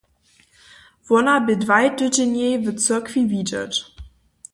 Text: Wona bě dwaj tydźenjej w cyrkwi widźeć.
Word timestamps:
Wona 1.07 1.35
bě 1.45 1.55
dwaj 1.63 1.87
tydźenjej 1.97 2.53
w 2.63 2.65
cyrkwi 2.83 3.21
widźeć. 3.31 3.73